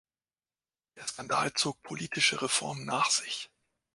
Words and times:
Der 0.97 1.05
Skandal 1.07 1.53
zog 1.53 1.83
politische 1.83 2.41
Reformen 2.41 2.85
nach 2.85 3.11
sich. 3.11 3.51